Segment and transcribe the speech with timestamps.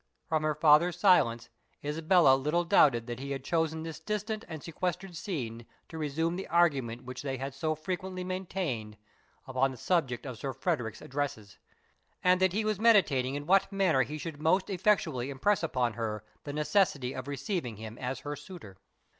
[0.25, 1.47] From her father's silence,
[1.85, 6.47] Isabella little doubted that he had chosen this distant and sequestered scene to resume the
[6.47, 8.97] argument which they had so frequently maintained
[9.45, 11.59] upon the subject of Sir Frederick's addresses,
[12.23, 16.23] and that he was meditating in what manner he should most effectually impress upon her
[16.45, 18.77] the necessity of receiving him as her suitor.